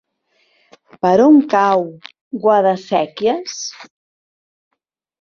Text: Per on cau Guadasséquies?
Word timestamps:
Per 1.07 1.11
on 1.25 1.37
cau 1.51 1.85
Guadasséquies? 2.47 3.63